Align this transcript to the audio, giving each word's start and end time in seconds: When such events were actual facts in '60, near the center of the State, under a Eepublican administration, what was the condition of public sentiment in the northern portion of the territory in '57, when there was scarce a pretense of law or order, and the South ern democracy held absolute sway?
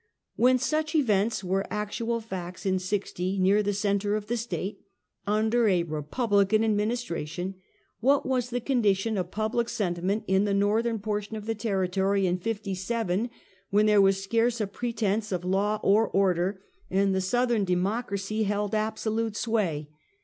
When 0.35 0.57
such 0.57 0.95
events 0.95 1.43
were 1.43 1.67
actual 1.69 2.21
facts 2.21 2.65
in 2.65 2.79
'60, 2.79 3.37
near 3.37 3.61
the 3.61 3.71
center 3.71 4.15
of 4.15 4.25
the 4.25 4.35
State, 4.35 4.79
under 5.27 5.67
a 5.67 5.83
Eepublican 5.83 6.65
administration, 6.65 7.53
what 7.99 8.25
was 8.25 8.49
the 8.49 8.59
condition 8.61 9.15
of 9.15 9.29
public 9.29 9.69
sentiment 9.69 10.23
in 10.27 10.45
the 10.45 10.55
northern 10.55 10.97
portion 10.97 11.35
of 11.35 11.45
the 11.45 11.53
territory 11.53 12.25
in 12.25 12.39
'57, 12.39 13.29
when 13.69 13.85
there 13.85 14.01
was 14.01 14.23
scarce 14.23 14.59
a 14.59 14.65
pretense 14.65 15.31
of 15.31 15.45
law 15.45 15.79
or 15.83 16.09
order, 16.09 16.63
and 16.89 17.13
the 17.13 17.21
South 17.21 17.51
ern 17.51 17.63
democracy 17.63 18.41
held 18.41 18.73
absolute 18.73 19.37
sway? 19.37 19.87